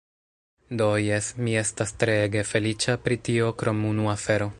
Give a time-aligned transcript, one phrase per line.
[0.79, 4.49] Do, jes, mi estas tre ege feliĉa pri tio krom unu afero!